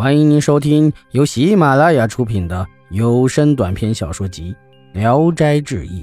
[0.00, 4.56] 欢迎您收听由喜马拉雅出品的有声短篇小说集
[4.98, 6.02] 《聊斋志异》，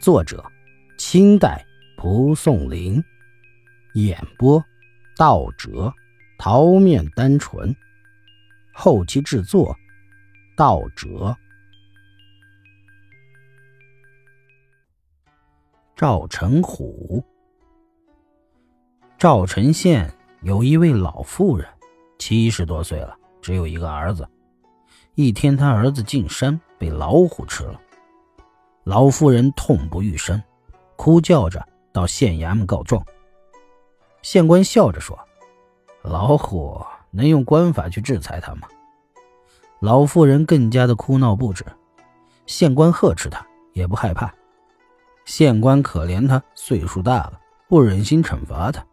[0.00, 0.40] 作者：
[0.98, 1.66] 清代
[1.96, 3.02] 蒲松龄，
[3.94, 4.64] 演播：
[5.16, 5.92] 道哲、
[6.38, 7.74] 桃面单纯，
[8.72, 9.76] 后期制作：
[10.56, 11.36] 道哲。
[15.96, 17.24] 赵成虎，
[19.18, 20.08] 赵城县
[20.42, 21.68] 有一位老妇人。
[22.18, 24.28] 七十多岁了，只有一个儿子。
[25.14, 27.80] 一天，他儿子进山被老虎吃了，
[28.84, 30.40] 老妇人痛不欲生，
[30.96, 33.02] 哭叫着到县衙门告状。
[34.22, 35.18] 县官笑着说
[36.02, 38.68] ：“老虎能用官法去制裁他吗？”
[39.80, 41.64] 老妇人更加的哭闹不止。
[42.46, 44.32] 县官呵斥他，也不害怕。
[45.24, 48.84] 县官可怜他岁数大了，不忍心惩罚他，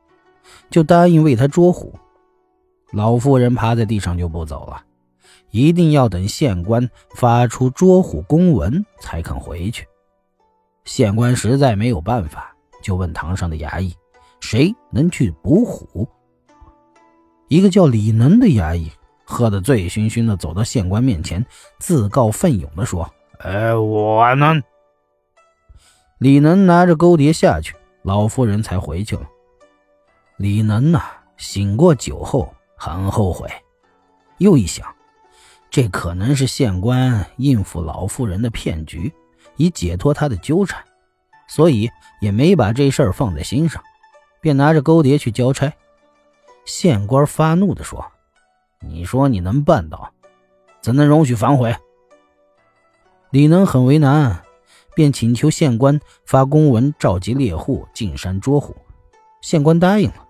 [0.69, 1.97] 就答应为他捉虎。
[2.95, 4.81] 老妇人趴在地上就不走了，
[5.51, 9.85] 一定要等县官发出捉虎公文才肯回去。
[10.85, 13.93] 县官实在没有办法，就问堂上的衙役
[14.39, 16.07] ：“谁能去捕虎？”
[17.49, 18.89] 一个叫李能的衙役
[19.25, 21.45] 喝得醉醺醺的走到县官面前，
[21.79, 24.63] 自告奋勇地说：“哎，我能。”
[26.19, 29.23] 李能拿着勾碟下去，老妇人才回去了。
[30.37, 31.01] 李能呐，
[31.35, 32.49] 醒过酒后。
[32.75, 33.49] 很后悔，
[34.37, 34.85] 又一想，
[35.69, 39.13] 这可能是县官应付老妇人的骗局，
[39.55, 40.83] 以解脱他的纠缠，
[41.47, 41.89] 所以
[42.21, 43.81] 也没把这事儿放在心上，
[44.41, 45.71] 便拿着勾碟去交差。
[46.65, 48.05] 县官发怒地说
[48.81, 50.11] ：“你说你能办到，
[50.81, 51.75] 怎能容许反悔？”
[53.31, 54.43] 李能很为难，
[54.95, 58.75] 便请求县官发公文召集猎户进山捉虎。
[59.41, 60.24] 县官答应了。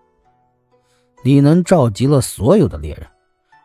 [1.25, 3.07] 李能召集了所有的猎人，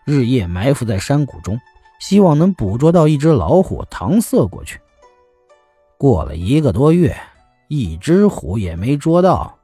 [0.06, 1.60] 日夜埋伏在山谷中，
[1.98, 4.80] 希望能捕捉到一只老虎搪塞过去。
[5.98, 7.14] 过了一个多月，
[7.68, 9.58] 一只虎也没捉到。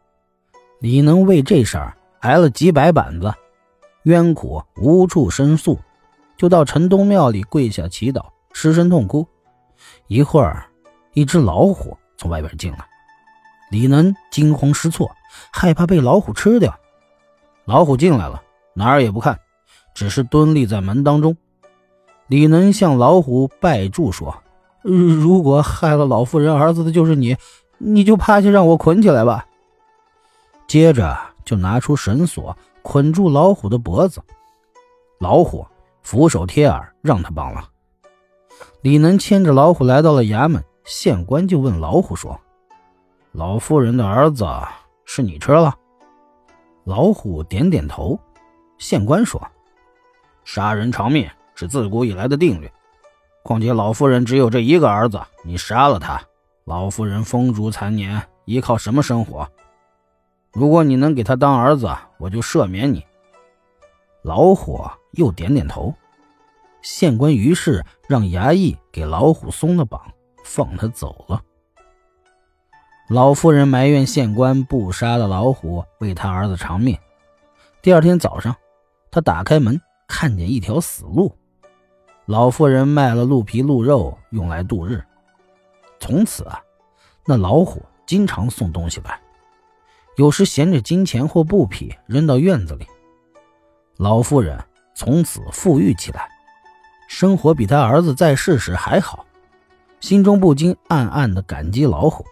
[0.78, 3.32] 李能为这事儿挨了几百板子，
[4.02, 5.78] 冤苦无处申诉，
[6.36, 9.26] 就到城东庙里跪下祈祷，失声痛哭。
[10.06, 10.66] 一会儿，
[11.14, 12.86] 一只老虎从外边进来，
[13.70, 15.10] 李能惊慌失措，
[15.50, 16.78] 害怕被老虎吃掉。
[17.66, 18.40] 老虎进来了，
[18.74, 19.38] 哪儿也不看，
[19.92, 21.36] 只是蹲立在门当中。
[22.28, 24.34] 李能向老虎拜祝说
[24.82, 27.36] ：“如果害了老妇人儿子的就是你，
[27.78, 29.44] 你就趴下让我捆起来吧。”
[30.68, 34.22] 接着就拿出绳索捆住老虎的脖子。
[35.18, 35.66] 老虎
[36.02, 37.68] 俯首贴耳，让他绑了。
[38.80, 42.40] 李能牵着老虎来到了衙门，县官就问老虎说
[43.32, 44.46] ：“老妇人的儿子
[45.04, 45.74] 是你吃了？”
[46.86, 48.16] 老虎点点头，
[48.78, 49.44] 县官说
[50.46, 52.70] ：“杀人偿命是自古以来的定律。
[53.42, 56.22] 况且老夫人只有这一个儿子，你杀了他，
[56.64, 59.50] 老夫人风烛残年，依靠什么生活？
[60.52, 63.04] 如果你能给他当儿子，我就赦免你。”
[64.22, 64.80] 老虎
[65.14, 65.92] 又点点头，
[66.82, 70.00] 县官于是让衙役给老虎松了绑，
[70.44, 71.42] 放他走了。
[73.08, 76.98] 老妇人埋怨县官不杀了老虎，为他儿子偿命。
[77.80, 78.56] 第二天早上，
[79.12, 81.32] 他打开门，看见一条死路。
[82.24, 85.00] 老妇人卖了鹿皮鹿肉，用来度日。
[86.00, 86.60] 从此啊，
[87.24, 89.20] 那老虎经常送东西来，
[90.16, 92.84] 有时衔着金钱或布匹扔到院子里。
[93.98, 94.58] 老妇人
[94.96, 96.28] 从此富裕起来，
[97.06, 99.24] 生活比他儿子在世时还好，
[100.00, 102.26] 心中不禁暗暗的感激老虎。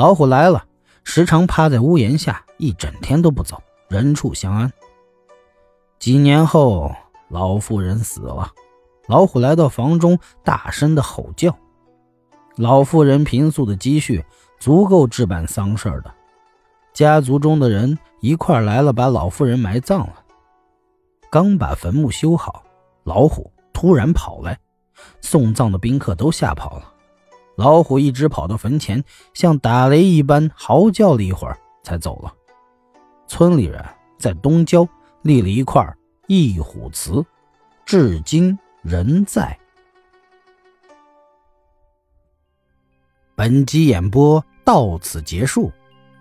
[0.00, 0.64] 老虎来了，
[1.04, 4.72] 时常趴在屋檐下，一整天都不走，人畜相安。
[5.98, 6.90] 几年后，
[7.28, 8.50] 老妇人死了，
[9.08, 11.54] 老虎来到房中，大声的吼叫。
[12.56, 14.24] 老妇人平素的积蓄
[14.58, 16.10] 足够置办丧事的，
[16.94, 20.14] 家族中的人一块来了，把老妇人埋葬了。
[21.30, 22.62] 刚把坟墓修好，
[23.04, 24.58] 老虎突然跑来，
[25.20, 26.90] 送葬的宾客都吓跑了。
[27.60, 29.04] 老虎一直跑到坟前，
[29.34, 32.32] 像打雷一般嚎叫了一会儿，才走了。
[33.28, 33.84] 村里人
[34.18, 34.88] 在东郊
[35.20, 35.86] 立了一块
[36.26, 37.22] 义虎祠，
[37.84, 39.54] 至今仍在。
[43.34, 45.70] 本集演播到此结束，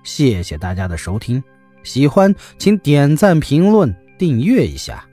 [0.04, 1.42] 谢谢大家的收听。
[1.84, 5.09] 喜欢请点赞、评论、订阅一下。